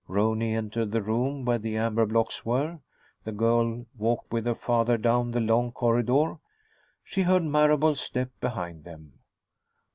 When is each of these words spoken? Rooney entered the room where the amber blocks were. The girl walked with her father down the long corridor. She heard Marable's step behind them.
Rooney 0.07 0.55
entered 0.55 0.91
the 0.91 1.01
room 1.03 1.45
where 1.45 1.59
the 1.59 1.77
amber 1.77 2.07
blocks 2.07 2.43
were. 2.43 2.79
The 3.23 3.31
girl 3.31 3.85
walked 3.95 4.33
with 4.33 4.47
her 4.47 4.55
father 4.55 4.97
down 4.97 5.29
the 5.29 5.39
long 5.39 5.71
corridor. 5.71 6.37
She 7.03 7.21
heard 7.21 7.43
Marable's 7.43 8.01
step 8.01 8.31
behind 8.39 8.83
them. 8.83 9.19